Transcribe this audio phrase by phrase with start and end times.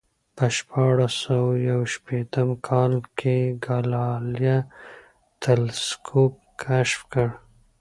[0.35, 4.57] په شپاړس سوه یو شپېتم کال کې ګالیله
[5.41, 7.27] تلسکوپ کشف کړ